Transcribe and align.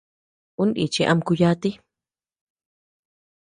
Ú 0.61 0.63
nichi 0.71 1.01
ama 1.11 1.23
kú 1.27 1.33
yati. 1.41 1.69